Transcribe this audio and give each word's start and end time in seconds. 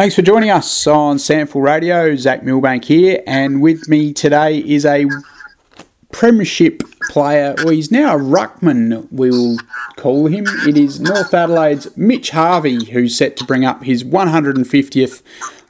Thanks 0.00 0.14
for 0.14 0.22
joining 0.22 0.48
us 0.48 0.86
on 0.86 1.18
SANFL 1.18 1.62
Radio. 1.62 2.16
Zach 2.16 2.42
Milbank 2.42 2.86
here, 2.86 3.22
and 3.26 3.60
with 3.60 3.86
me 3.86 4.14
today 4.14 4.56
is 4.56 4.86
a 4.86 5.04
Premiership 6.10 6.82
player. 7.10 7.54
Well, 7.58 7.68
he's 7.68 7.90
now 7.90 8.16
a 8.16 8.18
ruckman, 8.18 9.12
we 9.12 9.28
will 9.28 9.58
call 9.96 10.24
him. 10.28 10.46
It 10.66 10.78
is 10.78 11.00
North 11.00 11.34
Adelaide's 11.34 11.94
Mitch 11.98 12.30
Harvey, 12.30 12.82
who's 12.86 13.14
set 13.14 13.36
to 13.36 13.44
bring 13.44 13.66
up 13.66 13.84
his 13.84 14.02
150th 14.02 15.20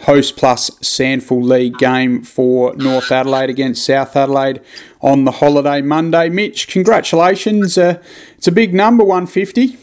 Hostplus 0.02 0.78
SANFL 0.78 1.42
League 1.42 1.78
game 1.78 2.22
for 2.22 2.76
North 2.76 3.10
Adelaide 3.10 3.50
against 3.50 3.84
South 3.84 4.14
Adelaide 4.14 4.60
on 5.00 5.24
the 5.24 5.32
holiday 5.32 5.82
Monday. 5.82 6.28
Mitch, 6.28 6.68
congratulations. 6.68 7.76
Uh, 7.76 8.00
it's 8.38 8.46
a 8.46 8.52
big 8.52 8.74
number, 8.74 9.02
150. 9.02 9.76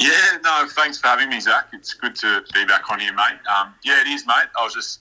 Yeah, 0.00 0.38
no, 0.42 0.66
thanks 0.70 0.98
for 0.98 1.08
having 1.08 1.28
me, 1.28 1.40
Zach. 1.40 1.66
It's 1.74 1.92
good 1.92 2.16
to 2.16 2.42
be 2.54 2.64
back 2.64 2.90
on 2.90 3.00
here, 3.00 3.12
mate. 3.12 3.36
Um, 3.54 3.74
yeah, 3.84 4.00
it 4.00 4.06
is, 4.06 4.26
mate. 4.26 4.48
I 4.58 4.64
was 4.64 4.72
just 4.72 5.00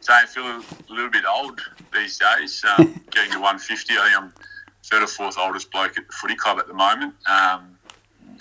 saying, 0.00 0.18
I 0.24 0.26
feel 0.26 0.44
a 0.44 0.92
little 0.92 1.10
bit 1.10 1.22
old 1.24 1.60
these 1.94 2.18
days. 2.18 2.64
Um, 2.76 3.00
getting 3.12 3.30
to 3.30 3.38
150, 3.38 3.94
I 3.94 4.02
think 4.02 4.18
I'm 4.18 4.34
third 4.84 5.04
or 5.04 5.06
fourth 5.06 5.38
oldest 5.38 5.70
bloke 5.70 5.96
at 5.96 6.08
the 6.08 6.12
footy 6.12 6.34
club 6.34 6.58
at 6.58 6.66
the 6.66 6.74
moment, 6.74 7.14
um, 7.30 7.78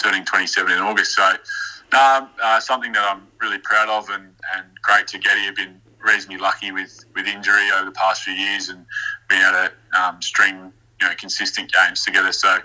turning 0.01 0.25
27 0.25 0.71
in 0.71 0.79
August. 0.79 1.13
So, 1.13 1.23
um, 1.23 2.29
uh, 2.41 2.59
something 2.59 2.91
that 2.93 3.05
I'm 3.07 3.27
really 3.39 3.59
proud 3.59 3.87
of 3.87 4.09
and, 4.09 4.33
and 4.55 4.65
great 4.81 5.05
to 5.09 5.19
get 5.19 5.37
here. 5.37 5.53
Been 5.53 5.79
reasonably 6.03 6.39
lucky 6.39 6.71
with, 6.71 7.05
with 7.13 7.27
injury 7.27 7.69
over 7.75 7.85
the 7.85 7.91
past 7.91 8.23
few 8.23 8.33
years 8.33 8.69
and 8.69 8.87
being 9.29 9.43
able 9.43 9.69
to 9.69 10.01
um, 10.01 10.19
string 10.19 10.73
you 10.99 11.07
know 11.07 11.13
consistent 11.13 11.71
games 11.71 12.03
together. 12.03 12.31
So, 12.31 12.57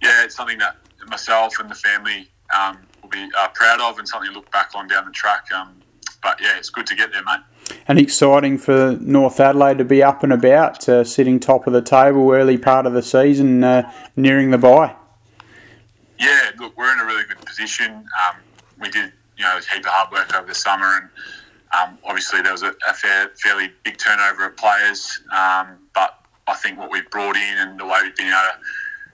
yeah, 0.00 0.24
it's 0.24 0.36
something 0.36 0.56
that 0.56 0.76
myself 1.06 1.58
and 1.60 1.70
the 1.70 1.74
family 1.74 2.30
um, 2.58 2.78
will 3.02 3.08
be 3.08 3.28
uh, 3.38 3.48
proud 3.54 3.80
of 3.80 3.98
and 3.98 4.08
something 4.08 4.30
to 4.30 4.36
look 4.36 4.50
back 4.50 4.70
on 4.74 4.88
down 4.88 5.04
the 5.04 5.12
track. 5.12 5.46
Um, 5.52 5.74
but 6.22 6.40
yeah, 6.40 6.56
it's 6.56 6.70
good 6.70 6.86
to 6.86 6.96
get 6.96 7.12
there, 7.12 7.22
mate. 7.24 7.78
And 7.86 7.98
exciting 7.98 8.58
for 8.58 8.98
North 9.00 9.40
Adelaide 9.40 9.78
to 9.78 9.84
be 9.84 10.02
up 10.02 10.22
and 10.22 10.32
about, 10.32 10.88
uh, 10.88 11.04
sitting 11.04 11.38
top 11.38 11.66
of 11.66 11.72
the 11.72 11.82
table 11.82 12.30
early 12.32 12.58
part 12.58 12.86
of 12.86 12.92
the 12.92 13.02
season, 13.02 13.62
uh, 13.62 13.92
nearing 14.16 14.50
the 14.50 14.58
bye. 14.58 14.94
Yeah, 16.18 16.50
look, 16.58 16.76
we're 16.76 16.92
in 16.92 16.98
a 16.98 17.04
really 17.04 17.24
good 17.24 17.40
position. 17.44 17.92
Um, 17.92 18.36
we 18.80 18.90
did, 18.90 19.12
you 19.36 19.44
know, 19.44 19.58
a 19.58 19.74
heap 19.74 19.84
of 19.84 19.92
hard 19.92 20.10
work 20.10 20.34
over 20.34 20.48
the 20.48 20.54
summer, 20.54 20.86
and 20.86 21.08
um, 21.78 21.98
obviously 22.04 22.42
there 22.42 22.52
was 22.52 22.62
a, 22.62 22.74
a 22.88 22.94
fair, 22.94 23.30
fairly 23.40 23.70
big 23.84 23.98
turnover 23.98 24.46
of 24.46 24.56
players. 24.56 25.20
Um, 25.30 25.78
but 25.94 26.26
I 26.48 26.54
think 26.54 26.78
what 26.78 26.90
we've 26.90 27.08
brought 27.10 27.36
in 27.36 27.58
and 27.58 27.78
the 27.78 27.84
way 27.84 27.98
we've 28.02 28.16
been 28.16 28.26
able 28.26 28.36
to 28.36 28.58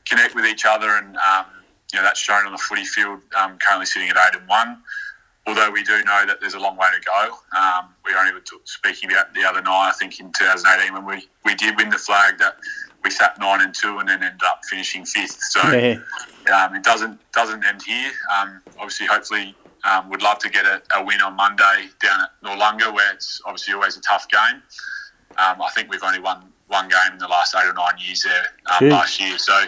connect 0.09 0.35
with 0.35 0.47
each 0.47 0.65
other 0.65 0.89
and 0.89 1.17
um, 1.17 1.47
you 1.95 2.01
know 2.01 2.05
that's 2.05 2.19
shown 2.19 2.45
on 2.45 2.51
the 2.53 2.59
footy 2.59 2.85
field. 2.85 3.21
Um, 3.39 3.57
currently 3.59 3.87
sitting 3.87 4.09
at 4.09 4.17
eight 4.17 4.41
and 4.41 4.49
one. 4.49 4.83
Although 5.47 5.71
we 5.71 5.85
do 5.85 6.03
know 6.05 6.25
that 6.27 6.41
there's 6.41 6.55
a 6.55 6.59
long 6.59 6.77
way 6.77 6.87
to 6.93 7.01
go. 7.05 7.37
Um, 7.57 7.95
we 8.05 8.15
only 8.15 8.33
were 8.33 8.43
speaking 8.65 9.13
about 9.13 9.33
the 9.35 9.45
other 9.45 9.63
night. 9.63 9.91
I 9.91 9.93
think 9.93 10.19
in 10.19 10.33
2018 10.33 10.95
when 10.95 11.05
we, 11.05 11.29
we 11.45 11.55
did 11.55 11.77
win 11.77 11.91
the 11.91 11.99
flag 11.99 12.39
that 12.39 12.57
we 13.05 13.11
sat 13.11 13.39
nine 13.39 13.61
and 13.61 13.75
two 13.75 13.99
and 13.99 14.09
then 14.09 14.23
ended 14.23 14.41
up 14.45 14.65
finishing 14.65 15.05
fifth. 15.05 15.39
So 15.51 15.61
yeah. 15.71 15.99
um, 16.53 16.75
it 16.75 16.83
doesn't 16.83 17.21
doesn't 17.33 17.65
end 17.65 17.83
here. 17.83 18.11
Um, 18.37 18.61
obviously, 18.79 19.07
hopefully, 19.07 19.55
um, 19.85 20.11
would 20.11 20.23
love 20.23 20.39
to 20.41 20.49
get 20.49 20.65
a, 20.65 20.83
a, 20.97 21.05
win 21.05 21.21
on 21.21 21.37
Monday 21.37 21.89
down 22.03 22.21
at 22.23 22.31
Noarlunga, 22.43 22.93
where 22.93 23.13
it's 23.13 23.41
obviously 23.45 23.75
always 23.75 23.97
a 23.97 24.01
tough 24.01 24.27
game. 24.29 24.63
Um, 25.37 25.61
I 25.63 25.71
think 25.75 25.91
we've 25.91 26.03
only 26.03 26.21
won 26.21 26.43
one 26.69 26.89
game 26.89 27.13
in 27.13 27.19
the 27.19 27.29
last 27.29 27.55
eight 27.55 27.69
or 27.69 27.75
nine 27.75 27.95
years 27.99 28.23
there 28.23 28.47
um, 28.81 28.89
last 28.89 29.21
year. 29.21 29.37
So 29.37 29.67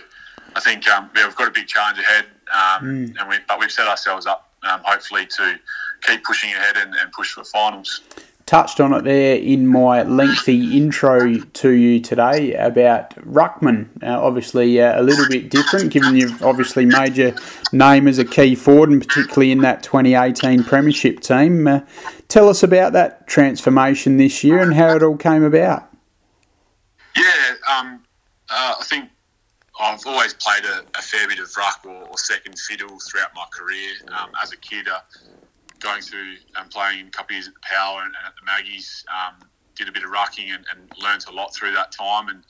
I 0.57 0.61
think 0.61 0.89
um, 0.89 1.11
yeah, 1.15 1.27
we've 1.27 1.37
got 1.37 1.49
a 1.49 1.51
big 1.51 1.67
challenge 1.67 1.99
ahead, 1.99 2.25
um, 2.51 2.85
mm. 2.85 3.21
and 3.21 3.29
we, 3.29 3.37
but 3.47 3.61
we've 3.61 3.71
set 3.71 3.87
ourselves 3.87 4.27
up 4.27 4.51
um, 4.63 4.81
hopefully 4.85 5.27
to 5.27 5.61
keep 6.03 6.25
pushing 6.25 6.51
ahead 6.51 6.79
and, 6.79 6.95
and, 6.95 7.13
push 7.13 7.33
for 7.33 7.45
finals. 7.45 8.01
Touched 8.47 8.81
on 8.81 8.95
it 8.95 9.05
there 9.05 9.37
in 9.37 9.67
my 9.67 10.03
lengthy 10.05 10.77
intro 10.77 11.39
to 11.41 11.71
you 11.71 12.01
today 12.01 12.55
about 12.55 13.11
Ruckman. 13.17 13.89
Uh, 14.03 14.19
obviously, 14.23 14.81
uh, 14.81 14.99
a 14.99 15.03
little 15.03 15.29
bit 15.29 15.51
different, 15.51 15.93
given 15.93 16.17
you've 16.17 16.43
obviously 16.43 16.87
made 16.87 17.17
your 17.17 17.33
name 17.73 18.09
as 18.09 18.19
a 18.19 18.25
key 18.25 18.55
forward, 18.55 18.89
and 18.91 19.07
particularly 19.07 19.51
in 19.51 19.59
that 19.59 19.83
2018 19.83 20.65
Premiership 20.65 21.21
team. 21.21 21.67
Uh, 21.67 21.81
tell 22.29 22.49
us 22.49 22.63
about 22.63 22.93
that 22.95 23.27
transformation 23.27 24.17
this 24.17 24.43
year 24.43 24.61
and 24.61 24.75
how 24.75 24.95
it 24.95 25.03
all 25.03 25.17
came 25.17 25.43
about. 25.43 25.93
Yeah, 27.17 27.55
um, 27.69 28.05
uh, 28.49 28.77
I 28.81 28.85
think 28.85 29.11
I've 29.79 30.07
always 30.07 30.35
played 30.35 30.65
a, 30.65 30.85
a, 30.99 31.03
fair 31.03 31.29
bit 31.29 31.39
of 31.39 31.55
ruck 31.57 31.85
or, 31.85 32.09
or, 32.09 32.19
second 32.19 32.59
fiddle 32.59 32.99
throughout 32.99 33.31
my 33.35 33.45
career. 33.53 33.91
Um, 34.09 34.31
as 34.43 34.53
a 34.53 34.57
kid, 34.57 34.89
uh, 34.89 35.01
going 35.81 36.01
through 36.01 36.37
and 36.57 36.71
playing 36.71 37.09
a 37.09 37.11
couple 37.11 37.35
years 37.35 37.47
at 37.49 37.55
the 37.55 37.61
Power 37.63 38.03
and, 38.03 38.15
and 38.15 38.27
at 38.27 38.35
the 38.41 38.47
Maggies, 38.47 39.05
um, 39.09 39.47
did 39.75 39.89
a 39.89 39.93
bit 39.93 40.03
of 40.03 40.11
rucking 40.11 40.55
and, 40.55 40.65
and 40.73 40.91
learnt 41.03 41.27
a 41.27 41.33
lot 41.33 41.55
through 41.55 41.73
that 41.73 41.93
time. 41.93 42.29
And 42.29 42.43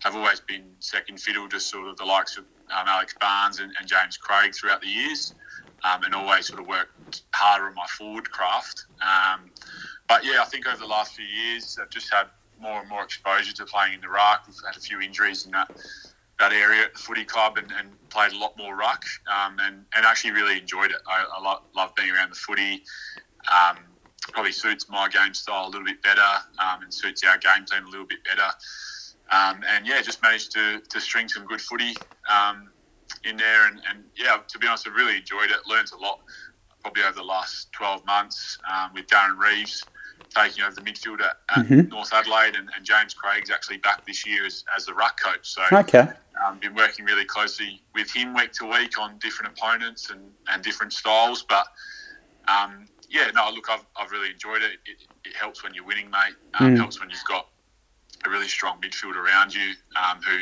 have 0.00 0.14
always 0.14 0.40
been 0.40 0.64
second 0.78 1.20
fiddle 1.20 1.48
to 1.48 1.58
sort 1.58 1.88
of 1.88 1.96
the 1.96 2.04
likes 2.04 2.36
of 2.36 2.44
um, 2.70 2.86
Alex 2.86 3.14
Barnes 3.20 3.58
and, 3.58 3.72
and, 3.78 3.88
James 3.88 4.16
Craig 4.16 4.54
throughout 4.54 4.80
the 4.80 4.88
years, 4.88 5.34
um, 5.84 6.04
and 6.04 6.14
always 6.14 6.46
sort 6.46 6.60
of 6.60 6.66
worked 6.66 7.22
harder 7.32 7.66
on 7.66 7.74
my 7.74 7.86
forward 7.86 8.30
craft. 8.30 8.84
Um, 9.02 9.50
but 10.08 10.24
yeah, 10.24 10.40
I 10.40 10.44
think 10.44 10.68
over 10.68 10.76
the 10.76 10.86
last 10.86 11.16
few 11.16 11.24
years, 11.24 11.78
I've 11.80 11.90
just 11.90 12.12
had 12.12 12.26
more 12.60 12.80
and 12.80 12.88
more 12.88 13.02
exposure 13.02 13.52
to 13.54 13.64
playing 13.64 13.94
in 13.94 14.00
the 14.00 14.08
ruck. 14.08 14.44
We've 14.46 14.56
had 14.66 14.76
a 14.76 14.80
few 14.80 15.00
injuries 15.00 15.46
in 15.46 15.52
that 15.52 15.70
that 16.38 16.52
area 16.52 16.82
at 16.82 16.92
the 16.94 16.98
footy 16.98 17.24
club 17.24 17.56
and, 17.58 17.72
and 17.78 17.90
played 18.10 18.32
a 18.32 18.38
lot 18.38 18.56
more 18.56 18.76
ruck 18.76 19.04
um, 19.26 19.58
and, 19.60 19.84
and 19.94 20.06
actually 20.06 20.30
really 20.30 20.58
enjoyed 20.58 20.90
it. 20.90 20.98
I, 21.06 21.24
I 21.36 21.42
love, 21.42 21.62
love 21.74 21.94
being 21.94 22.10
around 22.10 22.30
the 22.30 22.36
footy. 22.36 22.84
Um, 23.52 23.78
probably 24.32 24.52
suits 24.52 24.88
my 24.88 25.08
game 25.08 25.34
style 25.34 25.66
a 25.66 25.70
little 25.70 25.84
bit 25.84 26.02
better 26.02 26.20
um, 26.58 26.82
and 26.82 26.92
suits 26.92 27.24
our 27.24 27.38
game 27.38 27.64
team 27.64 27.86
a 27.86 27.90
little 27.90 28.06
bit 28.06 28.18
better. 28.24 28.48
Um, 29.30 29.62
and 29.68 29.86
yeah, 29.86 30.00
just 30.00 30.22
managed 30.22 30.52
to, 30.52 30.80
to 30.80 31.00
string 31.00 31.28
some 31.28 31.44
good 31.44 31.60
footy 31.60 31.96
um, 32.30 32.70
in 33.24 33.36
there. 33.36 33.66
And, 33.66 33.80
and, 33.90 34.04
yeah, 34.16 34.38
to 34.46 34.58
be 34.58 34.66
honest, 34.66 34.86
I 34.88 34.92
really 34.92 35.16
enjoyed 35.16 35.50
it. 35.50 35.58
Learned 35.66 35.90
a 35.92 36.00
lot 36.00 36.20
probably 36.82 37.02
over 37.02 37.14
the 37.14 37.24
last 37.24 37.72
12 37.72 38.06
months 38.06 38.58
um, 38.72 38.90
with 38.94 39.06
Darren 39.06 39.38
Reeves 39.38 39.84
taking 40.34 40.62
over 40.64 40.74
the 40.74 40.80
midfield 40.80 41.20
at, 41.20 41.38
at 41.48 41.66
mm-hmm. 41.66 41.88
North 41.88 42.12
Adelaide, 42.12 42.54
and, 42.56 42.68
and, 42.76 42.84
James 42.84 43.14
Craig's 43.14 43.50
actually 43.50 43.78
back 43.78 44.06
this 44.06 44.26
year 44.26 44.46
as, 44.46 44.64
as 44.76 44.86
the 44.86 44.94
ruck 44.94 45.18
coach. 45.20 45.48
So 45.48 45.62
okay. 45.72 46.08
Um, 46.44 46.58
been 46.58 46.74
working 46.74 47.04
really 47.04 47.24
closely 47.24 47.82
with 47.94 48.10
him 48.10 48.34
week 48.34 48.52
to 48.54 48.66
week 48.66 48.98
on 48.98 49.18
different 49.18 49.58
opponents 49.58 50.10
and, 50.10 50.20
and 50.48 50.62
different 50.62 50.92
styles. 50.92 51.42
But 51.42 51.66
um, 52.46 52.86
yeah, 53.08 53.30
no, 53.34 53.50
look, 53.52 53.68
I've, 53.70 53.84
I've 53.96 54.10
really 54.10 54.30
enjoyed 54.30 54.62
it. 54.62 54.78
it. 54.86 55.06
it. 55.24 55.34
helps 55.34 55.64
when 55.64 55.74
you're 55.74 55.84
winning, 55.84 56.10
mate. 56.10 56.34
Um, 56.54 56.74
mm. 56.74 56.78
Helps 56.78 57.00
when 57.00 57.10
you've 57.10 57.18
got 57.28 57.48
a 58.24 58.30
really 58.30 58.48
strong 58.48 58.80
midfield 58.80 59.16
around 59.16 59.54
you 59.54 59.72
um, 59.96 60.20
who 60.22 60.38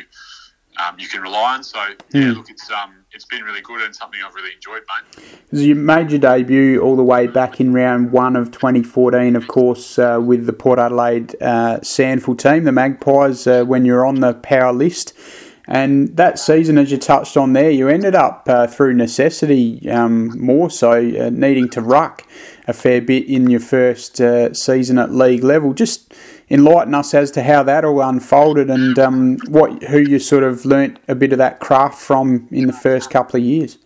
um, 0.83 0.99
you 0.99 1.07
can 1.07 1.21
rely 1.21 1.55
on. 1.55 1.63
So 1.63 1.79
yeah, 2.11 2.21
mm. 2.21 2.35
look, 2.35 2.49
it's 2.49 2.69
um, 2.71 3.05
it's 3.17 3.25
been 3.25 3.43
really 3.43 3.61
good 3.61 3.81
and 3.81 3.95
something 3.95 4.19
I've 4.23 4.35
really 4.35 4.53
enjoyed, 4.53 4.83
mate. 4.87 5.25
You 5.51 5.73
made 5.73 6.11
your 6.11 6.19
debut 6.19 6.79
all 6.79 6.95
the 6.95 7.03
way 7.03 7.25
back 7.25 7.59
in 7.59 7.73
round 7.73 8.11
one 8.11 8.35
of 8.35 8.51
2014, 8.51 9.35
of 9.35 9.47
course, 9.47 9.97
uh, 9.97 10.19
with 10.23 10.45
the 10.45 10.53
Port 10.53 10.77
Adelaide 10.77 11.35
uh, 11.41 11.79
SANFL 11.81 12.37
team, 12.37 12.65
the 12.65 12.71
Magpies, 12.71 13.47
uh, 13.47 13.63
when 13.63 13.85
you're 13.85 14.05
on 14.05 14.19
the 14.19 14.35
power 14.35 14.71
list. 14.71 15.17
And 15.65 16.15
that 16.15 16.37
season, 16.37 16.77
as 16.77 16.91
you 16.91 16.99
touched 16.99 17.35
on 17.35 17.53
there, 17.53 17.71
you 17.71 17.89
ended 17.89 18.13
up 18.13 18.43
uh, 18.47 18.67
through 18.67 18.93
necessity 18.93 19.89
um, 19.89 20.39
more 20.39 20.69
so 20.69 20.91
uh, 20.91 21.31
needing 21.31 21.69
to 21.69 21.81
ruck 21.81 22.23
a 22.67 22.73
fair 22.73 23.01
bit 23.01 23.25
in 23.27 23.49
your 23.49 23.59
first 23.59 24.21
uh, 24.21 24.53
season 24.53 24.99
at 24.99 25.11
league 25.11 25.43
level. 25.43 25.73
Just 25.73 26.13
enlighten 26.49 26.93
us 26.93 27.13
as 27.13 27.31
to 27.31 27.43
how 27.43 27.63
that 27.63 27.83
all 27.83 28.01
unfolded 28.01 28.69
and 28.69 28.97
um, 28.99 29.37
what 29.49 29.83
who 29.83 29.99
you 29.99 30.19
sort 30.19 30.43
of 30.43 30.65
learnt 30.65 30.99
a 31.07 31.15
bit 31.15 31.31
of 31.31 31.37
that 31.37 31.59
craft 31.59 31.99
from 31.99 32.47
in 32.51 32.67
the 32.67 32.73
first 32.73 33.09
couple 33.09 33.37
of 33.37 33.45
years. 33.45 33.77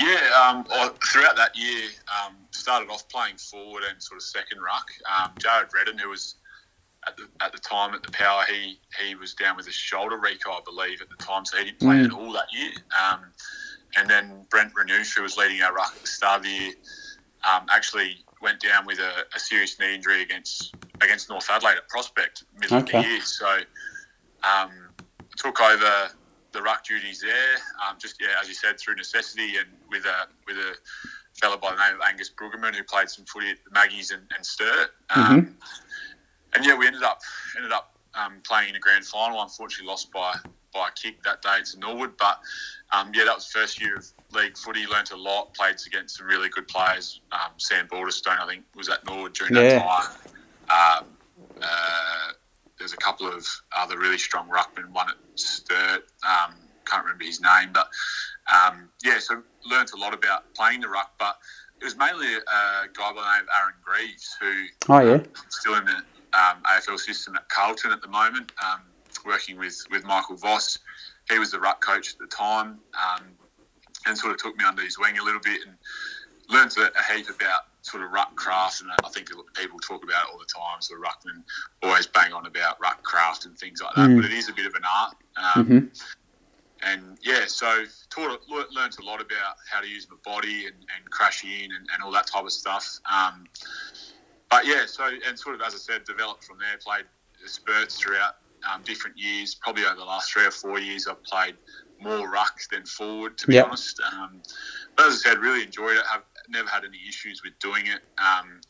Yeah, 0.00 0.20
um, 0.42 0.64
throughout 0.64 1.36
that 1.36 1.56
year, 1.56 1.88
um, 2.24 2.34
started 2.50 2.90
off 2.90 3.08
playing 3.08 3.36
forward 3.36 3.84
and 3.88 4.02
sort 4.02 4.16
of 4.16 4.22
second 4.22 4.58
ruck. 4.60 4.88
Um, 5.06 5.32
Jarrad 5.38 5.72
Redden, 5.72 5.98
who 5.98 6.08
was 6.08 6.36
at 7.06 7.16
the, 7.16 7.28
at 7.40 7.52
the 7.52 7.58
time 7.58 7.94
at 7.94 8.02
the 8.02 8.10
power, 8.10 8.42
he 8.48 8.78
he 9.04 9.14
was 9.14 9.34
down 9.34 9.56
with 9.56 9.68
a 9.68 9.72
shoulder 9.72 10.16
recall, 10.16 10.54
I 10.54 10.60
believe, 10.64 11.00
at 11.00 11.10
the 11.10 11.22
time, 11.22 11.44
so 11.44 11.58
he 11.58 11.64
didn't 11.64 11.80
play 11.80 11.96
mm. 11.96 12.06
at 12.06 12.12
all 12.12 12.32
that 12.32 12.52
year. 12.52 12.72
Um, 13.04 13.20
and 13.96 14.08
then 14.08 14.46
Brent 14.50 14.72
Renouf, 14.74 15.14
who 15.14 15.22
was 15.22 15.36
leading 15.36 15.62
our 15.62 15.72
ruck 15.72 15.92
at 15.94 16.00
the 16.00 16.08
start 16.08 16.38
of 16.38 16.44
the 16.44 16.50
year, 16.50 16.72
um, 17.48 17.66
actually 17.70 18.24
went 18.44 18.60
down 18.60 18.86
with 18.86 18.98
a, 19.00 19.24
a, 19.34 19.40
serious 19.40 19.80
knee 19.80 19.94
injury 19.94 20.22
against 20.22 20.74
against 21.00 21.28
North 21.28 21.50
Adelaide 21.50 21.78
at 21.78 21.88
Prospect 21.88 22.44
middle 22.58 22.78
okay. 22.78 22.98
of 22.98 23.04
the 23.04 23.08
year. 23.10 23.20
So 23.22 23.58
um, 24.44 24.70
took 25.36 25.60
over 25.60 26.10
the 26.52 26.62
ruck 26.62 26.84
duties 26.84 27.20
there, 27.20 27.56
um, 27.88 27.96
just 27.98 28.20
yeah, 28.20 28.36
as 28.40 28.46
you 28.46 28.54
said, 28.54 28.78
through 28.78 28.94
necessity 28.94 29.56
and 29.56 29.68
with 29.90 30.04
a 30.04 30.28
with 30.46 30.56
a 30.56 30.74
fellow 31.40 31.56
by 31.56 31.70
the 31.70 31.78
name 31.78 31.94
of 31.96 32.00
Angus 32.06 32.30
Brueggemann 32.30 32.76
who 32.76 32.84
played 32.84 33.10
some 33.10 33.24
footy 33.24 33.50
at 33.50 33.56
the 33.64 33.70
Maggies 33.72 34.12
and, 34.12 34.22
and 34.36 34.46
Sturt. 34.46 34.90
Um, 35.10 35.24
mm-hmm 35.24 35.52
and 36.54 36.64
yeah, 36.64 36.76
we 36.76 36.86
ended 36.86 37.02
up 37.02 37.20
ended 37.56 37.72
up 37.72 37.96
um, 38.14 38.40
playing 38.46 38.70
in 38.70 38.76
a 38.76 38.80
grand 38.80 39.04
final. 39.04 39.42
Unfortunately, 39.42 39.86
lost 39.86 40.12
by 40.12 40.34
by 40.74 40.88
a 40.88 40.92
kick 40.92 41.22
that 41.22 41.40
day 41.40 41.58
to 41.64 41.78
Norwood. 41.78 42.16
But 42.18 42.40
um, 42.92 43.12
yeah, 43.14 43.24
that 43.24 43.34
was 43.36 43.46
first 43.46 43.80
year 43.80 43.96
of 43.96 44.06
league 44.32 44.58
footy. 44.58 44.86
Learned 44.86 45.10
a 45.12 45.16
lot. 45.16 45.54
Played 45.54 45.76
against 45.86 46.18
some 46.18 46.26
really 46.26 46.48
good 46.50 46.68
players. 46.68 47.20
Um, 47.32 47.52
Sam 47.56 47.88
Balderstone, 47.88 48.40
I 48.40 48.46
think, 48.46 48.64
was 48.74 48.88
at 48.88 49.06
Norwood 49.06 49.32
during 49.32 49.54
Yeah. 49.54 49.78
that 49.78 50.18
time. 50.68 51.00
Um, 51.02 51.06
uh, 51.62 52.32
there's 52.78 52.92
a 52.92 52.96
couple 52.96 53.26
of 53.28 53.46
other 53.76 53.96
really 53.98 54.18
strong 54.18 54.48
ruckmen. 54.48 54.90
One 54.90 55.08
at 55.08 55.16
Sturt. 55.36 56.06
Um, 56.26 56.54
can't 56.84 57.04
remember 57.04 57.24
his 57.24 57.40
name, 57.40 57.70
but 57.72 57.88
um, 58.54 58.90
yeah, 59.02 59.18
so 59.18 59.42
learnt 59.70 59.92
a 59.92 59.96
lot 59.96 60.12
about 60.12 60.52
playing 60.54 60.80
the 60.80 60.88
ruck. 60.88 61.12
But 61.18 61.38
it 61.80 61.84
was 61.84 61.96
mainly 61.96 62.34
a 62.34 62.40
guy 62.92 63.12
by 63.12 63.14
the 63.14 63.32
name 63.36 63.42
of 63.42 63.48
Aaron 63.58 63.74
Greaves 63.82 64.36
who 64.40 64.92
Oh, 64.92 65.00
yeah. 65.00 65.14
um, 65.14 65.24
still 65.48 65.74
in 65.76 65.84
the 65.86 65.96
um, 66.38 66.62
AFL 66.64 66.98
system 66.98 67.36
at 67.36 67.48
Carlton 67.48 67.90
at 67.92 68.02
the 68.02 68.08
moment, 68.08 68.52
um, 68.62 68.80
working 69.24 69.58
with, 69.58 69.78
with 69.90 70.04
Michael 70.04 70.36
Voss. 70.36 70.78
He 71.30 71.38
was 71.38 71.50
the 71.50 71.58
ruck 71.60 71.84
coach 71.84 72.12
at 72.12 72.18
the 72.18 72.26
time 72.26 72.78
um, 72.94 73.24
and 74.06 74.16
sort 74.16 74.32
of 74.32 74.38
took 74.38 74.56
me 74.56 74.64
under 74.64 74.82
his 74.82 74.98
wing 74.98 75.18
a 75.18 75.22
little 75.24 75.40
bit 75.40 75.60
and 75.66 75.76
learned 76.50 76.72
a, 76.76 76.90
a 76.98 77.16
heap 77.16 77.28
about 77.30 77.62
sort 77.82 78.02
of 78.02 78.10
ruck 78.12 78.34
craft. 78.36 78.82
And 78.82 78.90
I 79.04 79.08
think 79.08 79.30
people 79.54 79.78
talk 79.78 80.02
about 80.04 80.24
it 80.24 80.28
all 80.32 80.38
the 80.38 80.44
time. 80.46 80.80
Sort 80.80 81.00
of 81.00 81.06
ruckmen 81.06 81.42
always 81.82 82.06
bang 82.06 82.32
on 82.32 82.46
about 82.46 82.80
ruck 82.80 83.02
craft 83.02 83.46
and 83.46 83.58
things 83.58 83.80
like 83.80 83.94
that, 83.94 84.08
Mm. 84.10 84.16
but 84.16 84.24
it 84.26 84.32
is 84.32 84.48
a 84.48 84.52
bit 84.52 84.66
of 84.66 84.74
an 84.74 84.82
art. 84.84 85.16
Um, 85.36 85.66
Mhm. 85.66 86.02
and 86.82 87.18
yeah, 87.22 87.46
so 87.46 87.84
taught 88.10 88.40
lear- 88.48 88.66
learnt 88.70 88.98
a 88.98 89.02
lot 89.02 89.20
about 89.22 89.56
how 89.70 89.80
to 89.80 89.88
use 89.88 90.06
my 90.10 90.16
body 90.24 90.66
and, 90.66 90.76
and 90.94 91.10
crashing 91.10 91.50
in 91.50 91.72
and, 91.72 91.88
and 91.94 92.02
all 92.02 92.12
that 92.12 92.26
type 92.26 92.44
of 92.44 92.52
stuff. 92.52 92.98
Um, 93.10 93.46
but 94.50 94.66
yeah, 94.66 94.84
so 94.86 95.08
and 95.26 95.38
sort 95.38 95.54
of 95.54 95.62
as 95.62 95.74
I 95.74 95.78
said, 95.78 96.04
developed 96.04 96.44
from 96.44 96.58
there. 96.58 96.76
Played 96.78 97.06
spurts 97.46 97.98
throughout 97.98 98.36
um, 98.72 98.82
different 98.84 99.16
years. 99.18 99.54
Probably 99.54 99.84
over 99.84 99.96
the 99.96 100.04
last 100.04 100.32
three 100.32 100.44
or 100.46 100.50
four 100.50 100.78
years, 100.78 101.06
I've 101.06 101.22
played 101.24 101.56
more 102.00 102.30
ruck 102.30 102.58
than 102.70 102.84
forward, 102.86 103.38
to 103.38 103.46
be 103.46 103.54
Yep. 103.54 103.66
honest. 103.66 104.00
Um, 104.12 104.42
but 104.96 105.06
as 105.06 105.14
I 105.14 105.30
said, 105.30 105.38
really 105.38 105.62
enjoyed 105.62 105.96
it. 105.96 106.04
Have 106.10 106.22
never 106.48 106.68
had 106.68 106.84
any 106.84 106.98
issues 107.08 107.42
with 107.44 107.54
doing 107.60 107.86
it. 107.86 108.00
Um, 108.18 108.60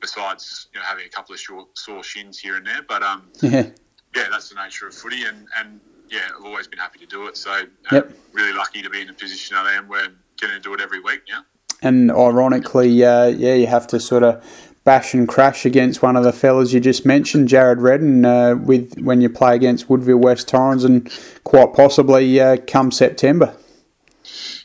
besides, 0.00 0.68
you 0.72 0.78
know, 0.80 0.86
having 0.86 1.06
a 1.06 1.08
couple 1.08 1.34
of 1.34 1.40
short, 1.40 1.66
sore 1.76 2.04
shins 2.04 2.38
here 2.38 2.56
and 2.56 2.66
there, 2.66 2.82
but 2.88 3.02
um, 3.02 3.22
Yeah. 3.42 3.66
yeah, 4.14 4.24
that's 4.30 4.48
the 4.48 4.54
nature 4.54 4.86
of 4.86 4.94
footy, 4.94 5.24
and, 5.24 5.46
and 5.58 5.80
yeah, 6.08 6.20
I've 6.38 6.44
always 6.44 6.68
been 6.68 6.78
happy 6.78 6.98
to 7.00 7.06
do 7.06 7.26
it. 7.26 7.36
So, 7.36 7.50
uh, 7.52 7.64
Yep. 7.92 8.12
really 8.32 8.52
lucky 8.52 8.80
to 8.82 8.88
be 8.90 9.00
in 9.00 9.08
the 9.08 9.12
position 9.12 9.56
I 9.56 9.72
am 9.74 9.88
where 9.88 10.04
I'm 10.04 10.18
going 10.40 10.54
to 10.54 10.60
do 10.60 10.72
it 10.74 10.80
every 10.80 11.00
week 11.00 11.22
now. 11.28 11.44
And 11.82 12.10
ironically, 12.10 13.04
uh, 13.04 13.26
yeah, 13.26 13.54
you 13.54 13.66
have 13.66 13.86
to 13.88 14.00
sort 14.00 14.22
of 14.22 14.42
bash 14.88 15.12
and 15.12 15.28
crash 15.28 15.66
against 15.66 16.00
one 16.00 16.16
of 16.16 16.24
the 16.24 16.32
fellas 16.32 16.72
you 16.72 16.80
just 16.80 17.04
mentioned, 17.04 17.46
Jarrad 17.46 17.78
Redden, 17.78 18.24
uh, 18.24 18.54
with 18.54 18.98
when 18.98 19.20
you 19.20 19.28
play 19.28 19.54
against 19.54 19.90
Woodville 19.90 20.16
West 20.16 20.48
Torrens, 20.48 20.82
and 20.82 21.12
quite 21.44 21.74
possibly 21.74 22.40
uh, 22.40 22.56
come 22.66 22.90
September. 22.90 23.54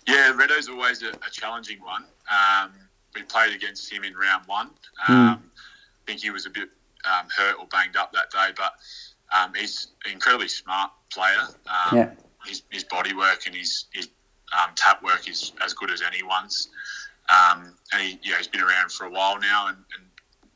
Yeah, 0.08 0.32
Redo's 0.32 0.70
always 0.70 1.04
a, 1.04 1.10
a 1.10 1.30
challenging 1.30 1.82
one. 1.82 2.06
Um, 2.32 2.72
we 3.14 3.24
played 3.24 3.54
against 3.54 3.92
him 3.92 4.06
in 4.06 4.16
round 4.16 4.46
one. 4.46 4.68
Um, 5.10 5.44
I 5.44 6.02
think 6.08 6.22
he 6.22 6.30
was 6.30 6.46
a 6.46 6.50
bit 6.50 6.70
um, 7.04 7.28
hurt 7.36 7.58
or 7.60 7.68
banged 7.68 7.98
up 7.98 8.14
that 8.14 8.32
day, 8.32 8.54
but 8.56 8.76
um, 9.38 9.54
he's 9.54 9.88
an 10.06 10.14
incredibly 10.14 10.48
smart 10.48 10.92
player. 11.12 11.42
Um, 11.68 11.98
Yeah. 11.98 12.12
His, 12.46 12.64
his 12.70 12.86
body 12.86 13.14
work 13.14 13.42
and 13.46 13.54
his, 13.54 13.88
his 13.92 14.08
um, 14.58 14.72
tap 14.76 15.04
work 15.04 15.30
is 15.30 15.52
as 15.62 15.74
good 15.74 15.92
as 15.92 16.02
anyone's. 16.02 16.70
Um, 17.30 17.74
and 17.92 18.02
he, 18.02 18.20
he's 18.22 18.48
been 18.48 18.62
around 18.62 18.92
for 18.92 19.06
a 19.06 19.10
while 19.10 19.40
now 19.40 19.68
and, 19.68 19.78
and 19.98 20.08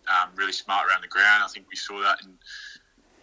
um, 0.09 0.29
really 0.35 0.53
smart 0.53 0.87
around 0.87 1.01
the 1.03 1.07
ground. 1.07 1.43
I 1.43 1.47
think 1.47 1.65
we 1.69 1.75
saw 1.75 1.99
that 2.01 2.19
in 2.23 2.33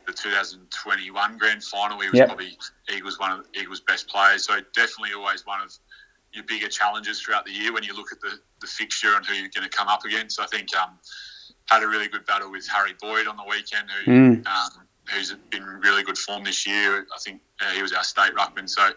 the 0.07 0.13
2021 0.13 1.39
grand 1.39 1.63
final. 1.65 1.99
He 2.01 2.09
was 2.11 2.19
Yep. 2.19 2.29
probably 2.29 2.59
Eagles 2.95 3.19
one 3.19 3.33
of 3.33 3.47
Eagles' 3.55 3.81
best 3.81 4.09
players. 4.09 4.45
So 4.47 4.61
definitely 4.75 5.15
always 5.15 5.47
one 5.47 5.61
of 5.61 5.73
your 6.33 6.45
bigger 6.45 6.69
challenges 6.69 7.21
throughout 7.21 7.45
the 7.47 7.53
year 7.53 7.73
when 7.73 7.85
you 7.85 7.95
look 7.95 8.13
at 8.13 8.21
the, 8.21 8.39
the 8.61 8.67
fixture 8.67 9.15
and 9.17 9.25
who 9.25 9.35
you're 9.35 9.49
going 9.55 9.69
to 9.69 9.75
come 9.77 9.89
up 9.89 10.05
against. 10.05 10.41
I 10.41 10.47
think 10.47 10.69
um, 10.77 10.99
had 11.67 11.83
a 11.83 11.89
really 11.89 12.09
good 12.09 12.27
battle 12.27 12.51
with 12.51 12.67
Harry 12.69 12.95
Boyd 13.01 13.27
on 13.27 13.37
the 13.37 13.45
weekend, 13.49 13.89
who 13.91 14.11
Mm. 14.11 14.47
um, 14.47 14.87
who's 15.11 15.33
been 15.51 15.63
in 15.63 15.69
really 15.81 16.03
good 16.03 16.17
form 16.19 16.45
this 16.45 16.67
year. 16.67 17.07
I 17.15 17.19
think 17.23 17.41
uh, 17.61 17.71
he 17.71 17.83
was 17.83 17.93
our 17.93 18.05
state 18.05 18.35
ruckman. 18.35 18.69
So 18.69 18.91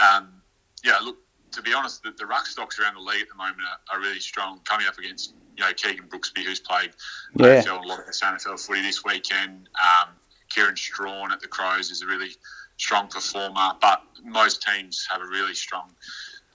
um, 0.00 0.42
yeah, 0.82 0.98
look 1.02 1.18
to 1.52 1.62
be 1.62 1.72
honest, 1.72 2.02
the, 2.02 2.10
the 2.18 2.26
ruck 2.26 2.46
stocks 2.46 2.80
around 2.80 2.94
the 2.94 3.00
league 3.00 3.22
at 3.22 3.28
the 3.28 3.34
moment 3.36 3.58
are, 3.90 3.96
are 3.96 4.00
really 4.00 4.18
strong. 4.20 4.58
Coming 4.64 4.86
up 4.88 4.98
against 4.98 5.34
you 5.56 5.64
know 5.64 5.72
Keegan 5.72 6.08
Brooksby, 6.08 6.44
who's 6.44 6.60
played 6.60 6.90
Yeah. 7.36 7.62
AFL 7.62 7.84
a 7.84 7.86
lot 7.86 8.00
of 8.00 8.06
SANFL 8.06 8.58
footy 8.64 8.82
this 8.82 9.04
weekend. 9.04 9.68
Um, 9.80 10.08
Kieran 10.50 10.76
Strachan 10.76 11.32
at 11.32 11.40
the 11.40 11.48
Crows 11.48 11.90
is 11.90 12.02
a 12.02 12.06
really 12.06 12.30
strong 12.76 13.08
performer, 13.08 13.72
but 13.80 14.02
most 14.24 14.62
teams 14.62 15.06
have 15.10 15.20
a 15.20 15.26
really 15.26 15.54
strong 15.54 15.90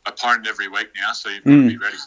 opponent 0.06 0.48
every 0.48 0.68
week 0.68 0.90
now, 1.00 1.12
so 1.14 1.30
you've 1.30 1.44
got 1.44 1.52
Mm. 1.52 1.64
to 1.66 1.70
be 1.70 1.78
ready. 1.78 1.98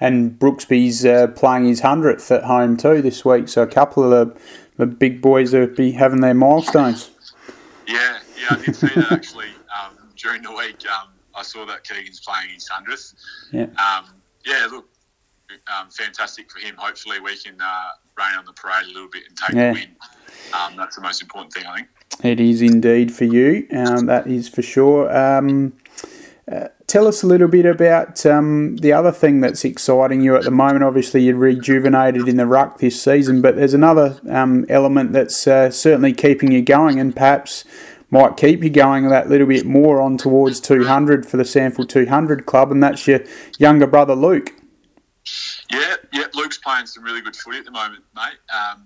And 0.00 0.38
Brooksby's 0.38 1.04
uh, 1.04 1.26
playing 1.28 1.66
his 1.66 1.80
100th 1.82 2.30
at 2.34 2.44
home 2.44 2.76
too 2.76 3.02
this 3.02 3.24
week, 3.24 3.48
so 3.48 3.62
a 3.62 3.66
couple 3.66 4.12
of 4.12 4.34
the, 4.34 4.40
the 4.78 4.86
big 4.86 5.20
boys 5.20 5.52
will 5.52 5.66
be 5.66 5.92
having 5.92 6.20
their 6.20 6.34
milestones. 6.34 7.10
Yeah, 7.86 8.18
yeah, 8.38 8.46
I 8.50 8.56
did 8.64 8.74
see 8.76 8.86
that 8.88 9.12
actually 9.12 9.50
um, 9.80 9.96
during 10.16 10.42
the 10.42 10.52
week. 10.52 10.76
Um, 10.88 11.08
I 11.34 11.42
saw 11.42 11.64
that 11.66 11.84
Keegan's 11.84 12.20
playing 12.20 12.50
his 12.54 12.66
hundredth. 12.68 13.12
Yeah. 13.52 13.64
Um, 13.64 14.06
yeah, 14.44 14.66
look, 14.70 14.88
um, 15.68 15.88
fantastic 15.90 16.50
for 16.50 16.58
him. 16.58 16.74
Hopefully, 16.76 17.20
we 17.20 17.36
can 17.36 17.60
uh, 17.60 17.88
rain 18.18 18.38
on 18.38 18.44
the 18.44 18.52
parade 18.52 18.84
a 18.84 18.92
little 18.92 19.08
bit 19.08 19.24
and 19.28 19.36
take 19.36 19.54
Yeah. 19.56 19.72
the 19.72 19.80
win. 19.80 19.96
Um, 20.52 20.76
that's 20.76 20.96
the 20.96 21.02
most 21.02 21.22
important 21.22 21.52
thing, 21.52 21.64
I 21.66 21.76
think. 21.76 21.88
It 22.22 22.40
is 22.40 22.62
indeed 22.62 23.12
for 23.12 23.24
you, 23.24 23.66
um, 23.72 24.06
that 24.06 24.26
is 24.26 24.48
for 24.48 24.62
sure. 24.62 25.14
Um, 25.14 25.74
uh, 26.50 26.68
tell 26.86 27.06
us 27.08 27.22
a 27.22 27.26
little 27.26 27.48
bit 27.48 27.66
about 27.66 28.24
um, 28.24 28.76
the 28.76 28.92
other 28.92 29.10
thing 29.12 29.40
that's 29.40 29.64
exciting 29.64 30.22
you 30.22 30.36
at 30.36 30.44
the 30.44 30.50
moment. 30.50 30.84
Obviously, 30.84 31.22
you're 31.24 31.36
rejuvenated 31.36 32.28
in 32.28 32.36
the 32.36 32.46
ruck 32.46 32.78
this 32.78 33.02
season, 33.02 33.42
but 33.42 33.56
there's 33.56 33.74
another 33.74 34.20
um, 34.30 34.64
element 34.68 35.12
that's 35.12 35.46
uh, 35.46 35.70
certainly 35.70 36.12
keeping 36.12 36.52
you 36.52 36.62
going 36.62 36.98
and 37.00 37.14
perhaps 37.14 37.64
might 38.10 38.36
keep 38.36 38.62
you 38.62 38.70
going 38.70 39.08
that 39.08 39.28
little 39.28 39.48
bit 39.48 39.66
more 39.66 40.00
on 40.00 40.16
towards 40.16 40.60
200 40.60 41.26
for 41.26 41.36
the 41.36 41.42
SANFL 41.42 41.88
200 41.88 42.46
club, 42.46 42.70
and 42.70 42.80
that's 42.82 43.06
your 43.06 43.20
younger 43.58 43.86
brother 43.86 44.14
Luke. 44.14 44.52
Yeah, 45.70 45.96
yeah. 46.12 46.24
Luke's 46.34 46.58
playing 46.58 46.86
some 46.86 47.02
really 47.02 47.20
good 47.20 47.36
footy 47.36 47.58
at 47.58 47.64
the 47.64 47.70
moment, 47.70 48.04
mate. 48.14 48.38
Um, 48.54 48.84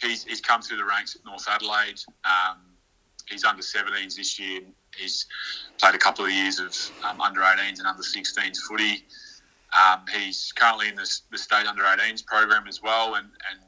he's 0.00 0.24
he's 0.24 0.40
come 0.40 0.62
through 0.62 0.78
the 0.78 0.84
ranks 0.84 1.14
at 1.16 1.24
North 1.24 1.46
Adelaide. 1.48 2.00
Um, 2.24 2.58
he's 3.28 3.44
under 3.44 3.62
17s 3.62 4.16
this 4.16 4.38
year. 4.38 4.60
He's 4.96 5.26
played 5.78 5.94
a 5.94 5.98
couple 5.98 6.24
of 6.24 6.30
years 6.30 6.58
of 6.58 6.74
um, 7.04 7.20
under 7.20 7.40
18s 7.40 7.78
and 7.78 7.86
under 7.86 8.02
16s 8.02 8.58
footy. 8.68 9.04
Um, 9.76 10.02
he's 10.12 10.52
currently 10.52 10.88
in 10.88 10.94
the, 10.94 11.20
the 11.30 11.38
state 11.38 11.66
under 11.66 11.82
18s 11.82 12.24
program 12.24 12.66
as 12.66 12.82
well, 12.82 13.14
and, 13.14 13.26
and 13.26 13.60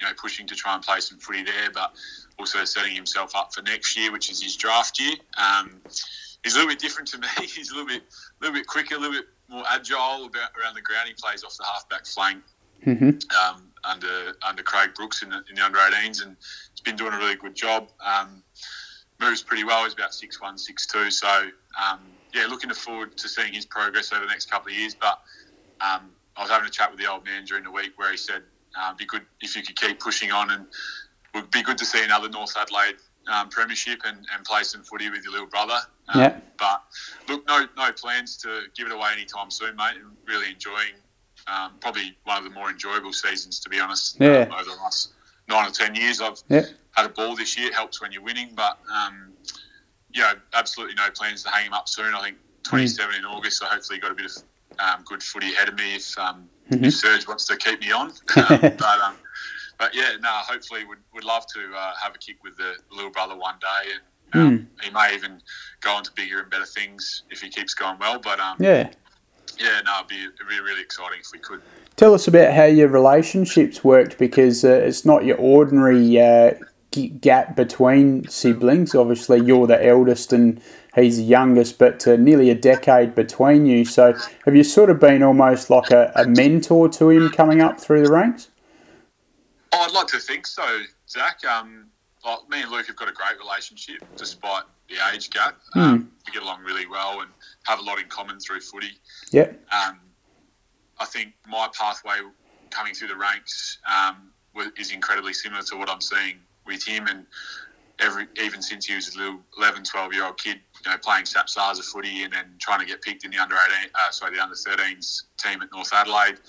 you 0.00 0.06
know 0.06 0.12
pushing 0.16 0.46
to 0.46 0.54
try 0.54 0.74
and 0.74 0.82
play 0.82 1.00
some 1.00 1.18
footy 1.18 1.42
there, 1.42 1.70
but 1.72 1.92
also 2.38 2.64
setting 2.64 2.94
himself 2.94 3.34
up 3.34 3.52
for 3.52 3.62
next 3.62 3.96
year, 3.96 4.12
which 4.12 4.30
is 4.30 4.42
his 4.42 4.56
draft 4.56 5.00
year. 5.00 5.16
He's 6.44 6.54
a 6.54 6.56
little 6.56 6.70
bit 6.70 6.78
different 6.78 7.08
to 7.10 7.18
me. 7.18 7.26
He's 7.40 7.70
a 7.70 7.74
little 7.74 7.88
bit, 7.88 8.02
a 8.02 8.44
little 8.44 8.54
bit 8.54 8.66
quicker, 8.66 8.94
a 8.94 8.98
little 8.98 9.16
bit 9.16 9.28
more 9.48 9.64
agile 9.70 10.26
about, 10.26 10.50
around 10.60 10.74
the 10.74 10.82
ground. 10.82 11.08
He 11.08 11.14
plays 11.14 11.44
off 11.44 11.56
the 11.56 11.64
halfback 11.64 12.06
flank 12.06 12.42
hmm 12.84 13.10
um, 13.44 13.64
under 13.84 14.36
under 14.46 14.62
Craig 14.62 14.94
Brooks 14.94 15.22
in 15.22 15.30
the, 15.30 15.42
in 15.48 15.56
the 15.56 15.64
under 15.64 15.78
18s, 15.78 16.22
and 16.22 16.36
he's 16.72 16.80
been 16.84 16.96
doing 16.96 17.12
a 17.12 17.18
really 17.18 17.36
good 17.36 17.54
job. 17.54 17.88
Um, 18.04 18.42
moves 19.20 19.42
pretty 19.42 19.64
well. 19.64 19.84
He's 19.84 19.94
about 19.94 20.14
six 20.14 20.40
one, 20.40 20.58
six 20.58 20.86
two. 20.86 21.10
So 21.10 21.28
um, 21.28 22.00
yeah, 22.34 22.46
looking 22.46 22.70
forward 22.70 23.16
to 23.16 23.28
seeing 23.28 23.52
his 23.52 23.66
progress 23.66 24.12
over 24.12 24.24
the 24.24 24.30
next 24.30 24.50
couple 24.50 24.70
of 24.70 24.78
years. 24.78 24.94
But 24.94 25.20
um, 25.80 26.10
I 26.36 26.42
was 26.42 26.50
having 26.50 26.68
a 26.68 26.70
chat 26.70 26.90
with 26.90 27.00
the 27.00 27.10
old 27.10 27.24
man 27.24 27.44
during 27.44 27.64
the 27.64 27.70
week 27.70 27.92
where 27.96 28.10
he 28.10 28.16
said, 28.16 28.42
uh, 28.78 28.94
"Be 28.94 29.06
good 29.06 29.22
if 29.40 29.56
you 29.56 29.62
could 29.62 29.76
keep 29.76 30.00
pushing 30.00 30.32
on, 30.32 30.50
and 30.50 30.66
would 31.34 31.50
be 31.50 31.62
good 31.62 31.78
to 31.78 31.84
see 31.84 32.02
another 32.02 32.28
North 32.28 32.56
Adelaide." 32.56 32.96
Um, 33.28 33.50
premiership 33.50 34.00
and, 34.06 34.16
and 34.34 34.42
play 34.44 34.62
some 34.62 34.82
footy 34.82 35.10
with 35.10 35.22
your 35.22 35.32
little 35.32 35.46
brother. 35.48 35.78
Um, 36.08 36.20
Yeah. 36.20 36.40
But 36.58 36.82
look, 37.28 37.46
no 37.46 37.66
no 37.76 37.92
plans 37.92 38.36
to 38.38 38.62
give 38.74 38.86
it 38.86 38.92
away 38.92 39.10
anytime 39.12 39.50
soon, 39.50 39.76
mate. 39.76 39.96
And 39.96 40.16
really 40.26 40.50
enjoying 40.50 40.94
um, 41.46 41.72
probably 41.80 42.16
one 42.24 42.38
of 42.38 42.44
the 42.44 42.50
more 42.50 42.70
enjoyable 42.70 43.12
seasons, 43.12 43.60
to 43.60 43.68
be 43.68 43.80
honest. 43.80 44.16
Yeah. 44.18 44.48
Um, 44.50 44.52
over 44.52 44.64
the 44.64 44.76
last 44.76 45.12
nine 45.46 45.68
or 45.68 45.70
ten 45.72 45.94
years, 45.94 46.22
I've 46.22 46.40
Yeah. 46.48 46.62
had 46.96 47.04
a 47.04 47.10
ball 47.10 47.36
this 47.36 47.58
year. 47.58 47.68
It 47.68 47.74
helps 47.74 48.00
when 48.00 48.12
you're 48.12 48.22
winning, 48.22 48.52
but 48.54 48.78
um, 48.90 49.32
you 50.10 50.22
know, 50.22 50.32
absolutely 50.54 50.94
no 50.94 51.10
plans 51.10 51.42
to 51.42 51.50
hang 51.50 51.66
him 51.66 51.74
up 51.74 51.86
soon. 51.88 52.14
I 52.14 52.22
think 52.22 52.38
27 52.62 53.14
in 53.14 53.24
August, 53.26 53.58
so 53.58 53.66
hopefully 53.66 53.98
got 53.98 54.10
a 54.10 54.14
bit 54.14 54.26
of 54.26 54.42
um, 54.78 55.04
good 55.04 55.22
footy 55.22 55.52
ahead 55.52 55.68
of 55.68 55.74
me 55.74 55.96
if 55.96 56.18
um, 56.18 56.48
Mhm. 56.70 56.86
if 56.86 56.94
Serge 56.94 57.26
wants 57.28 57.44
to 57.46 57.56
keep 57.58 57.80
me 57.80 57.92
on. 57.92 58.10
Um, 58.36 58.60
but 58.60 58.82
um, 59.02 59.16
but 59.78 59.94
yeah, 59.94 60.12
no, 60.20 60.28
hopefully 60.28 60.84
would 60.84 60.98
would 61.14 61.24
love 61.24 61.46
to 61.54 61.60
uh, 61.74 61.94
have 62.02 62.14
a 62.14 62.18
kick 62.18 62.42
with 62.42 62.56
the 62.56 62.74
little 62.90 63.10
brother 63.10 63.36
one 63.36 63.54
day, 63.60 63.92
and 63.92 64.42
um, 64.42 64.68
he 64.82 64.90
may 64.90 65.14
even 65.14 65.40
go 65.80 65.92
on 65.92 66.02
to 66.04 66.12
bigger 66.12 66.40
and 66.40 66.50
better 66.50 66.66
things 66.66 67.22
if 67.30 67.40
he 67.40 67.48
keeps 67.48 67.74
going 67.74 67.98
well. 67.98 68.18
But 68.18 68.40
um, 68.40 68.56
Yeah. 68.58 68.90
yeah, 69.58 69.80
no, 69.84 69.98
it'd 69.98 70.08
be 70.08 70.26
really 70.48 70.60
really 70.60 70.82
exciting 70.82 71.20
if 71.20 71.30
we 71.32 71.38
could. 71.38 71.62
Tell 71.96 72.14
us 72.14 72.28
about 72.28 72.52
how 72.52 72.64
your 72.64 72.88
relationships 72.88 73.82
worked 73.82 74.18
because 74.18 74.64
uh, 74.64 74.68
it's 74.68 75.04
not 75.04 75.24
your 75.24 75.36
ordinary 75.36 76.20
uh, 76.20 76.54
gap 77.20 77.56
between 77.56 78.28
siblings. 78.28 78.94
Obviously, 78.94 79.40
you're 79.40 79.66
the 79.66 79.84
eldest 79.84 80.32
and 80.32 80.60
he's 80.94 81.16
the 81.16 81.24
youngest, 81.24 81.78
but 81.78 82.06
uh, 82.06 82.16
nearly 82.16 82.50
a 82.50 82.54
decade 82.54 83.14
between 83.14 83.66
you. 83.66 83.84
So, 83.84 84.14
have 84.44 84.56
you 84.56 84.64
sort 84.64 84.90
of 84.90 85.00
been 85.00 85.22
almost 85.22 85.70
like 85.70 85.90
a, 85.90 86.12
a 86.14 86.26
mentor 86.26 86.88
to 86.90 87.10
him 87.10 87.30
coming 87.30 87.60
up 87.60 87.80
through 87.80 88.02
the 88.02 88.12
ranks? 88.12 88.48
I'd 89.88 89.94
like 89.94 90.08
to 90.08 90.18
think 90.18 90.46
so, 90.46 90.80
Zach. 91.08 91.42
Um, 91.46 91.86
like 92.22 92.46
me 92.50 92.60
and 92.60 92.70
Luke 92.70 92.88
have 92.88 92.96
got 92.96 93.08
a 93.08 93.12
great 93.12 93.38
relationship 93.38 94.02
despite 94.16 94.64
the 94.90 94.96
age 95.14 95.30
gap. 95.30 95.56
Um, 95.74 96.12
we 96.26 96.32
get 96.34 96.42
along 96.42 96.62
really 96.62 96.86
well 96.86 97.22
and 97.22 97.30
have 97.64 97.78
a 97.78 97.82
lot 97.82 97.98
in 97.98 98.06
common 98.08 98.38
through 98.38 98.60
footy. 98.60 98.98
Yeah. 99.30 99.50
Um, 99.72 100.00
I 100.98 101.06
think 101.06 101.32
my 101.48 101.68
pathway 101.72 102.18
coming 102.68 102.92
through 102.92 103.08
the 103.08 103.16
ranks 103.16 103.78
um, 103.88 104.30
is 104.76 104.92
incredibly 104.92 105.32
similar 105.32 105.62
to 105.62 105.76
what 105.76 105.88
I'm 105.88 106.02
seeing 106.02 106.36
with 106.66 106.84
him. 106.84 107.06
And 107.06 107.24
every 107.98 108.26
even 108.42 108.60
since 108.60 108.84
he 108.84 108.94
was 108.94 109.14
a 109.14 109.18
little 109.18 109.40
11, 109.56 109.84
12 109.84 110.12
year 110.12 110.26
old 110.26 110.36
kid, 110.36 110.60
you 110.84 110.90
know, 110.90 110.98
playing 110.98 111.24
SAPSASA 111.24 111.84
footy 111.84 112.24
and 112.24 112.32
then 112.34 112.44
trying 112.58 112.80
to 112.80 112.86
get 112.86 113.00
picked 113.00 113.24
in 113.24 113.30
the 113.30 113.38
under 113.38 113.54
18, 113.54 113.90
uh, 113.94 114.10
sorry, 114.10 114.36
the 114.36 114.42
under 114.42 114.54
13s 114.54 115.22
team 115.38 115.62
at 115.62 115.72
North 115.72 115.94
Adelaide. 115.94 116.40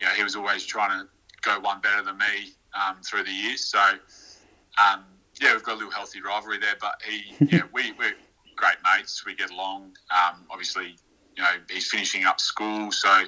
You 0.00 0.06
know, 0.06 0.12
he 0.14 0.22
was 0.22 0.36
always 0.36 0.64
trying 0.64 0.98
to 0.98 1.06
go 1.42 1.58
one 1.60 1.80
better 1.80 2.02
than 2.02 2.18
me 2.18 2.52
um, 2.74 2.96
through 3.02 3.24
the 3.24 3.30
years. 3.30 3.64
So, 3.64 3.78
um, 3.78 5.04
yeah, 5.40 5.52
we've 5.52 5.62
got 5.62 5.74
a 5.74 5.78
little 5.78 5.90
healthy 5.90 6.20
rivalry 6.22 6.58
there. 6.58 6.76
But 6.80 7.00
he, 7.06 7.34
yeah, 7.56 7.62
we, 7.72 7.92
we're 7.92 8.14
great 8.56 8.76
mates. 8.84 9.24
We 9.26 9.34
get 9.34 9.50
along. 9.50 9.96
Um, 10.10 10.46
obviously, 10.50 10.96
you 11.36 11.42
know, 11.42 11.52
he's 11.70 11.88
finishing 11.88 12.24
up 12.24 12.40
school, 12.40 12.92
so 12.92 13.24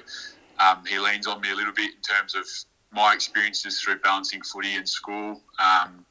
um, 0.59 0.83
he 0.87 0.99
leans 0.99 1.27
on 1.27 1.41
me 1.41 1.51
a 1.51 1.55
little 1.55 1.73
bit 1.73 1.91
in 1.95 2.01
terms 2.01 2.35
of 2.35 2.45
my 2.91 3.13
experiences 3.13 3.81
through 3.81 3.99
balancing 3.99 4.41
footy 4.41 4.75
and 4.75 4.87
school. 4.87 5.41
Um, 5.59 6.05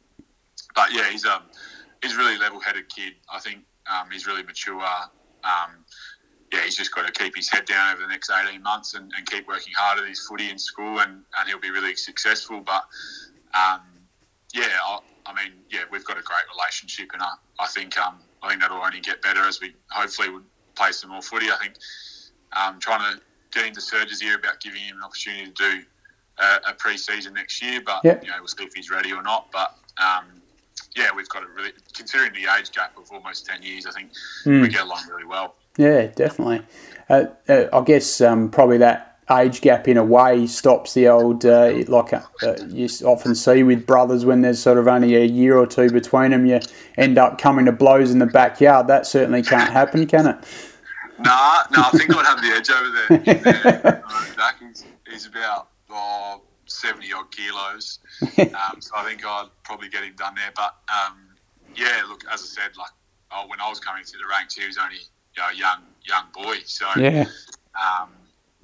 but 0.75 0.93
yeah, 0.93 1.09
he's 1.11 1.25
a 1.25 1.37
um, 1.37 1.43
he's 2.03 2.15
a 2.15 2.19
really 2.19 2.39
level-headed 2.39 2.89
kid. 2.95 3.15
I 3.33 3.39
think 3.39 3.61
um, 3.91 4.11
he's 4.11 4.27
really 4.27 4.43
mature. 4.43 4.83
Yeah, 6.55 6.63
he's 6.65 6.77
just 6.77 6.95
got 6.95 7.05
to 7.05 7.13
keep 7.13 7.35
his 7.35 7.51
head 7.51 7.65
down 7.65 7.93
over 7.93 8.03
the 8.03 8.09
next 8.09 8.31
18 8.31 8.63
months 8.63 8.95
and, 8.95 9.11
and 9.17 9.27
keep 9.27 9.49
working 9.49 9.73
hard 9.77 9.99
at 9.99 10.09
his 10.09 10.21
footy 10.21 10.51
in 10.51 10.59
school, 10.59 11.01
and, 11.01 11.23
and 11.39 11.49
he'll 11.49 11.59
be 11.59 11.71
really 11.71 11.97
successful. 11.97 12.61
But 12.61 12.85
um, 13.55 13.81
yeah, 14.53 14.69
I, 14.87 14.99
I, 15.27 15.35
mean, 15.35 15.55
yeah, 15.69 15.81
we've 15.91 16.05
got 16.05 16.17
a 16.17 16.23
great 16.23 16.45
relationship, 16.57 17.11
and 17.13 17.23
I, 17.23 17.33
I 17.59 17.67
think 17.67 17.99
um, 17.99 18.21
I 18.41 18.51
think 18.51 18.61
that'll 18.61 18.81
only 18.81 19.01
get 19.01 19.21
better 19.21 19.41
as 19.41 19.61
we 19.61 19.75
hopefully 19.91 20.29
would 20.31 20.45
play 20.77 20.93
some 20.93 21.11
more 21.11 21.23
footy. 21.23 21.47
I 21.51 21.57
think 21.57 21.75
um, 22.53 22.79
trying 22.79 23.01
to 23.01 23.21
get 23.53 23.67
into 23.67 23.81
Serge's 23.81 24.23
ear 24.23 24.37
about 24.37 24.61
giving 24.61 24.81
him 24.81 24.99
an 24.99 25.03
opportunity 25.03 25.47
to 25.47 25.53
do 25.53 25.83
a, 26.39 26.71
a 26.71 26.75
pre-season 26.75 27.35
next 27.35 27.61
year, 27.63 27.81
but 27.85 28.01
yep. 28.05 28.23
you 28.23 28.31
know 28.31 28.37
we'll 28.39 28.47
see 28.47 28.63
if 28.63 28.75
he's 28.75 28.91
ready 28.91 29.13
or 29.13 29.25
not. 29.25 29.51
But 29.51 29.75
um, 29.99 30.27
yeah, 30.95 31.09
we've 31.17 31.29
got 31.29 31.43
a 31.43 31.49
really 31.49 31.73
considering 31.95 32.33
the 32.33 32.49
age 32.57 32.71
gap 32.71 32.97
of 32.97 33.11
almost 33.11 33.45
ten 33.45 33.61
years. 33.61 33.87
I 33.87 33.91
think 33.91 34.13
mm. 34.45 34.63
we 34.63 34.69
get 34.69 34.83
along 34.83 35.03
really 35.11 35.27
well. 35.27 35.57
Yeah, 35.77 36.07
definitely. 36.07 36.63
Uh, 37.09 37.25
uh, 37.49 37.65
I 37.73 37.83
guess 37.83 38.21
um, 38.21 38.51
probably 38.51 38.79
that 38.79 39.19
age 39.31 39.61
gap 39.61 39.89
in 39.89 39.97
a 39.97 40.05
way 40.05 40.47
stops 40.47 40.95
the 40.95 41.09
old 41.09 41.45
uh, 41.47 41.73
like 41.89 42.13
uh, 42.13 42.21
you 42.69 42.89
often 43.05 43.35
see 43.35 43.63
with 43.63 43.87
brothers 43.87 44.27
when 44.27 44.43
there's 44.43 44.61
sort 44.61 44.77
of 44.77 44.87
only 44.87 45.15
a 45.17 45.25
year 45.25 45.57
or 45.57 45.67
two 45.67 45.91
between 45.91 46.31
them. 46.31 46.47
You 46.47 46.61
end 46.97 47.19
up 47.19 47.39
coming 47.39 47.65
to 47.67 47.73
blows 47.73 48.11
in 48.11 48.19
the 48.19 48.27
backyard. 48.27 48.87
That 48.87 49.07
certainly 49.07 49.43
can't 49.43 49.73
happen, 49.73 50.07
can 50.07 50.27
it? 50.27 50.37
Nah, 51.19 51.65
no, 51.71 51.81
nah, 51.81 51.89
I 51.89 51.91
think 51.91 52.15
I'd 52.15 52.27
have 52.27 52.43
the 52.43 52.49
edge 52.49 52.71
over 52.71 53.25
there. 53.25 53.63
there. 53.63 54.03
Jack, 54.37 54.57
he's, 54.61 54.85
he's 55.09 55.27
about 55.27 55.69
oh, 55.89 56.43
70 56.67 57.13
odd 57.13 57.31
kilos. 57.31 58.01
Um, 58.39 58.81
so 58.81 58.93
I 58.97 59.05
think 59.05 59.25
I'd 59.25 59.49
probably 59.65 59.89
get 59.89 60.05
him 60.05 60.15
done 60.17 60.35
there. 60.35 60.51
But 60.55 60.77
um, 60.89 61.19
yeah, 61.77 62.03
look, 62.09 62.25
as 62.33 62.41
I 62.43 62.63
said, 62.63 62.77
like 62.77 62.91
oh, 63.31 63.47
when 63.49 63.61
I 63.61 63.69
was 63.69 63.81
coming 63.81 64.05
through 64.05 64.21
the 64.21 64.29
ranks, 64.29 64.55
he 64.55 64.67
was 64.67 64.79
only 64.79 64.99
you 65.37 65.43
know, 65.43 65.49
a 65.51 65.55
young 65.55 65.83
young 66.05 66.25
boy. 66.35 66.57
So 66.65 66.87
yeah. 66.97 67.25
Um, 67.75 68.11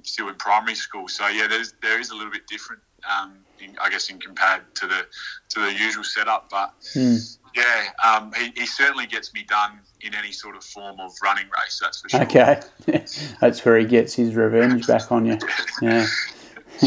still 0.03 0.29
in 0.29 0.35
primary 0.35 0.75
school. 0.75 1.07
So 1.07 1.27
yeah, 1.27 1.47
there's 1.47 1.73
there 1.81 1.99
is 1.99 2.09
a 2.11 2.15
little 2.15 2.31
bit 2.31 2.47
different, 2.47 2.81
um, 3.09 3.33
in, 3.59 3.75
I 3.81 3.89
guess, 3.89 4.09
in 4.09 4.19
compared 4.19 4.73
to 4.75 4.87
the 4.87 5.05
to 5.49 5.59
the 5.59 5.73
usual 5.73 6.03
setup. 6.03 6.49
But 6.49 6.73
hmm. 6.93 7.17
yeah, 7.55 7.87
um, 8.03 8.31
he, 8.33 8.51
he 8.55 8.65
certainly 8.65 9.05
gets 9.05 9.33
me 9.33 9.43
done 9.43 9.79
in 10.01 10.15
any 10.15 10.31
sort 10.31 10.55
of 10.55 10.63
form 10.63 10.99
of 10.99 11.11
running 11.23 11.45
race. 11.45 11.79
That's 11.81 12.01
for 12.01 12.09
sure. 12.09 12.21
Okay, 12.23 12.61
that's 13.39 13.63
where 13.65 13.77
he 13.77 13.85
gets 13.85 14.13
his 14.13 14.35
revenge 14.35 14.87
back 14.87 15.11
on 15.11 15.25
you. 15.25 15.37
Yeah. 15.81 16.05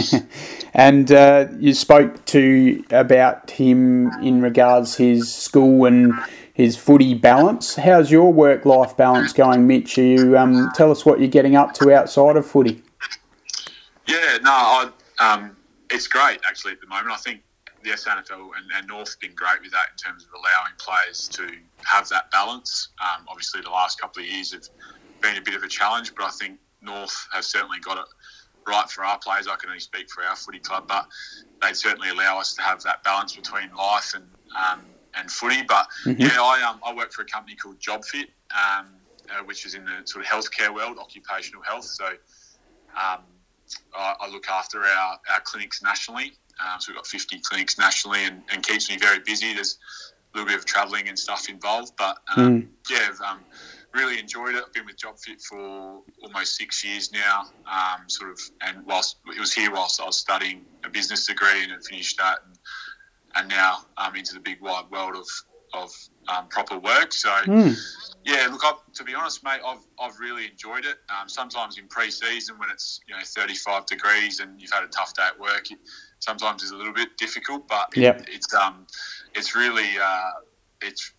and 0.75 1.11
uh, 1.13 1.47
you 1.59 1.75
spoke 1.75 2.25
to 2.27 2.85
about 2.91 3.51
him 3.51 4.11
in 4.23 4.43
regards 4.43 4.97
his 4.97 5.33
school 5.33 5.87
and 5.87 6.13
his 6.55 6.77
footy 6.77 7.15
balance. 7.15 7.77
How's 7.77 8.11
your 8.11 8.33
work 8.33 8.65
life 8.65 8.97
balance 8.97 9.33
going, 9.33 9.67
Mitch? 9.67 9.99
Are 9.99 10.03
you 10.03 10.39
um, 10.39 10.71
tell 10.75 10.91
us 10.91 11.05
what 11.05 11.19
you're 11.19 11.29
getting 11.29 11.57
up 11.57 11.75
to 11.75 11.93
outside 11.93 12.37
of 12.37 12.47
footy. 12.47 12.83
Yeah, 14.07 14.39
no, 14.43 14.51
I, 14.51 14.91
um, 15.19 15.57
it's 15.91 16.07
great 16.07 16.41
actually 16.49 16.73
at 16.73 16.81
the 16.81 16.87
moment. 16.87 17.11
I 17.11 17.17
think 17.17 17.43
the 17.83 17.91
SANFL 17.91 18.31
and, 18.31 18.71
and 18.77 18.87
North 18.87 19.11
have 19.11 19.21
been 19.21 19.35
great 19.35 19.61
with 19.63 19.73
that 19.73 19.87
in 19.93 19.97
terms 19.97 20.25
of 20.25 20.31
allowing 20.33 20.73
players 20.79 21.29
to 21.29 21.49
have 21.85 22.09
that 22.09 22.31
balance. 22.31 22.89
Um, 23.01 23.27
obviously, 23.29 23.61
the 23.61 23.71
last 23.71 24.01
couple 24.01 24.23
of 24.23 24.29
years 24.29 24.53
have 24.53 24.69
been 25.21 25.37
a 25.37 25.43
bit 25.43 25.55
of 25.55 25.63
a 25.63 25.69
challenge, 25.69 26.15
but 26.15 26.25
I 26.25 26.31
think 26.31 26.59
North 26.83 27.27
have 27.33 27.45
certainly 27.45 27.79
got 27.81 27.99
it 27.99 28.05
right 28.66 28.88
for 28.88 29.04
our 29.04 29.18
players. 29.18 29.47
I 29.47 29.56
can 29.56 29.71
only 29.71 29.80
speak 29.80 30.11
for 30.11 30.23
our 30.23 30.37
footy 30.37 30.59
club, 30.59 30.87
but 30.88 31.06
they 31.62 31.73
certainly 31.73 32.11
allow 32.11 32.38
us 32.38 32.54
to 32.54 32.62
have 32.62 32.83
that 32.83 33.02
balance 33.04 33.35
between 33.35 33.75
life 33.75 34.14
and 34.14 34.25
um, 34.56 34.83
and 35.14 35.30
footy. 35.30 35.62
But 35.62 35.88
mm-hmm. 36.04 36.21
yeah, 36.21 36.40
I 36.40 36.62
um, 36.62 36.80
I 36.85 36.94
work 36.94 37.12
for 37.12 37.23
a 37.23 37.26
company 37.26 37.56
called 37.56 37.78
JobFit, 37.78 38.28
um, 38.52 38.87
uh, 39.30 39.42
which 39.44 39.66
is 39.66 39.75
in 39.75 39.85
the 39.85 40.02
sort 40.04 40.25
of 40.25 40.30
healthcare 40.30 40.75
world, 40.75 40.99
occupational 40.99 41.62
health. 41.62 41.85
So 41.85 42.06
um, 42.06 43.21
I, 43.97 44.14
I, 44.21 44.28
look 44.30 44.49
after 44.49 44.83
our, 44.83 45.18
our 45.30 45.40
clinics 45.42 45.83
nationally. 45.83 46.33
Um, 46.61 46.80
so 46.80 46.92
we've 46.92 46.97
got 46.97 47.06
50 47.06 47.40
clinics 47.40 47.78
nationally, 47.78 48.25
and, 48.25 48.42
and 48.52 48.62
keeps 48.64 48.88
me 48.88 48.97
very 48.97 49.18
busy. 49.21 49.54
There's 49.54 49.78
a 50.33 50.38
little 50.38 50.49
bit 50.49 50.59
of 50.59 50.64
travelling 50.64 51.09
and 51.09 51.18
stuff 51.18 51.49
involved, 51.49 51.94
but 51.97 52.18
um, 52.37 52.62
mm. 52.62 52.68
yeah. 52.90 53.09
Really 53.95 54.19
enjoyed 54.19 54.55
it. 54.55 54.65
I've 54.67 54.73
been 54.73 54.87
with 54.87 54.97
JobFit 54.97 55.41
for 55.43 56.03
almost 56.23 56.57
six 56.57 56.85
years 56.85 57.13
now, 57.13 57.45
um, 57.71 58.09
sort 58.09 58.31
of, 58.31 58.41
and 58.63 58.85
whilst 58.85 59.19
it 59.27 59.39
was 59.39 59.53
here 59.53 59.73
whilst 59.73 60.01
I 60.01 60.07
was 60.07 60.17
studying 60.17 60.65
a 60.85 60.91
business 60.91 61.27
degree 61.27 61.63
and 61.63 61.71
had 61.71 61.85
finished 61.85 62.19
that, 62.19 62.39
and, 62.47 62.59
and 63.37 63.49
now 63.49 63.87
I'm 63.97 64.11
um, 64.11 64.17
into 64.17 64.35
the 64.35 64.41
big 64.41 64.61
wide 64.61 64.87
world 64.91 65.15
of 65.17 65.27
of 65.75 65.93
um, 66.29 66.49
proper 66.49 66.79
work. 66.79 67.13
So, 67.13 67.29
mm. 67.29 67.77
yeah, 68.25 68.49
look, 68.51 68.65
I've, 68.65 68.93
to 68.95 69.05
be 69.05 69.15
honest, 69.15 69.45
mate, 69.45 69.61
I've, 69.67 69.85
I've 70.01 70.19
really 70.19 70.47
enjoyed 70.47 70.85
it. 70.85 70.99
Um, 71.09 71.29
sometimes 71.29 71.79
in 71.79 71.89
pre-season 71.89 72.59
when 72.59 72.71
it's 72.71 73.01
you 73.09 73.15
know 73.15 73.21
35 73.25 73.87
degrees 73.87 74.41
and 74.41 74.61
you've 74.61 74.71
had 74.71 74.85
a 74.85 74.89
tough 74.89 75.15
day 75.15 75.27
at 75.27 75.39
work, 75.39 75.71
it 75.71 75.79
sometimes 76.21 76.63
is 76.63 76.71
a 76.71 76.77
little 76.77 76.93
bit 76.93 77.17
difficult, 77.17 77.69
but 77.69 77.95
yep. 77.97 78.21
it, 78.21 78.29
it's 78.33 78.55
um 78.55 78.87
it's 79.35 79.55
really 79.55 79.89
uh, 80.03 80.31
it's 80.81 81.13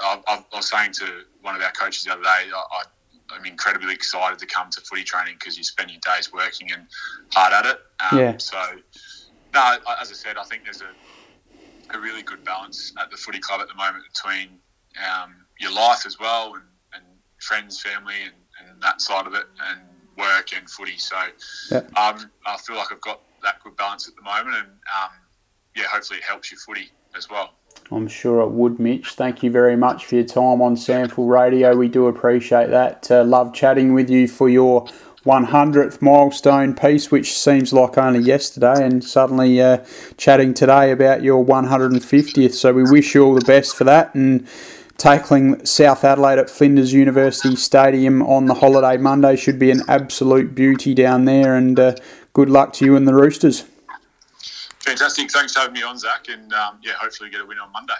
I, 0.00 0.20
I, 0.26 0.44
was 0.56 0.68
saying 0.68 0.92
to 0.92 1.22
one 1.40 1.56
of 1.56 1.62
our 1.62 1.72
coaches 1.72 2.04
the 2.04 2.12
other 2.12 2.22
day, 2.22 2.28
I, 2.28 2.82
I'm 3.30 3.44
incredibly 3.44 3.94
excited 3.94 4.38
to 4.38 4.46
come 4.46 4.70
to 4.70 4.80
footy 4.80 5.04
training 5.04 5.36
because 5.38 5.56
you 5.56 5.64
spend 5.64 5.90
your 5.90 6.00
days 6.00 6.32
working 6.32 6.70
and 6.72 6.86
hard 7.32 7.52
at 7.52 7.66
it. 7.66 7.80
Um, 8.10 8.18
yeah. 8.18 8.36
So, 8.38 8.60
no, 9.54 9.78
as 10.00 10.10
I 10.10 10.14
said, 10.14 10.36
I 10.36 10.44
think 10.44 10.64
there's 10.64 10.82
a, 10.82 11.96
a 11.96 12.00
really 12.00 12.22
good 12.22 12.44
balance 12.44 12.92
at 13.00 13.10
the 13.10 13.16
footy 13.16 13.38
club 13.38 13.60
at 13.60 13.68
the 13.68 13.74
moment 13.74 14.04
between 14.12 14.48
um, 14.98 15.34
your 15.58 15.72
life 15.72 16.06
as 16.06 16.18
well 16.18 16.54
and, 16.54 16.64
and 16.94 17.04
friends, 17.40 17.80
family, 17.80 18.14
and, 18.24 18.34
and, 18.60 18.82
that 18.82 19.00
side 19.00 19.26
of 19.26 19.34
it, 19.34 19.46
and 19.70 19.80
work 20.18 20.48
and 20.56 20.68
footy. 20.68 20.98
So, 20.98 21.16
yeah. 21.70 21.78
um, 21.96 22.30
I 22.46 22.56
feel 22.58 22.76
like 22.76 22.92
I've 22.92 23.00
got 23.00 23.20
that 23.42 23.62
good 23.62 23.76
balance 23.76 24.08
at 24.08 24.16
the 24.16 24.22
moment, 24.22 24.56
and 24.56 24.66
um, 24.66 25.12
yeah, 25.76 25.84
hopefully 25.88 26.18
it 26.18 26.24
helps 26.24 26.50
your 26.50 26.58
footy 26.58 26.90
as 27.16 27.30
well. 27.30 27.54
I'm 27.90 28.08
sure 28.08 28.40
it 28.40 28.50
would, 28.50 28.78
Mitch. 28.78 29.10
Thank 29.10 29.42
you 29.42 29.50
very 29.50 29.76
much 29.76 30.06
for 30.06 30.14
your 30.14 30.24
time 30.24 30.62
on 30.62 30.76
SANFL 30.76 31.28
Radio. 31.28 31.76
We 31.76 31.88
do 31.88 32.06
appreciate 32.06 32.70
that. 32.70 33.10
Uh, 33.10 33.22
love 33.22 33.52
chatting 33.52 33.92
with 33.92 34.08
you 34.08 34.26
for 34.26 34.48
your 34.48 34.86
100th 35.26 36.00
milestone 36.02 36.74
piece, 36.74 37.10
which 37.10 37.32
seems 37.32 37.72
like 37.72 37.98
only 37.98 38.20
yesterday, 38.20 38.84
and 38.84 39.04
suddenly 39.04 39.60
uh, 39.60 39.84
chatting 40.16 40.54
today 40.54 40.90
about 40.90 41.22
your 41.22 41.44
150th. 41.44 42.54
So 42.54 42.72
we 42.72 42.82
wish 42.82 43.14
you 43.14 43.24
all 43.24 43.34
the 43.34 43.44
best 43.44 43.76
for 43.76 43.84
that 43.84 44.14
and 44.14 44.48
tackling 44.96 45.64
South 45.66 46.04
Adelaide 46.04 46.38
at 46.38 46.50
Flinders 46.50 46.92
University 46.92 47.56
Stadium 47.56 48.22
on 48.22 48.46
the 48.46 48.54
holiday 48.54 48.96
Monday 48.96 49.36
should 49.36 49.58
be 49.58 49.70
an 49.70 49.82
absolute 49.88 50.54
beauty 50.54 50.94
down 50.94 51.24
there. 51.24 51.56
And 51.56 51.78
uh, 51.78 51.94
good 52.32 52.48
luck 52.48 52.72
to 52.74 52.84
you 52.84 52.96
and 52.96 53.06
the 53.06 53.14
Roosters. 53.14 53.64
Fantastic. 54.84 55.30
Thanks 55.30 55.52
for 55.52 55.60
having 55.60 55.74
me 55.74 55.82
on, 55.82 55.98
Zach. 55.98 56.28
And 56.28 56.52
um, 56.52 56.78
yeah, 56.82 56.92
hopefully 57.00 57.30
get 57.30 57.40
a 57.40 57.46
win 57.46 57.58
on 57.58 57.70
Monday. 57.72 57.94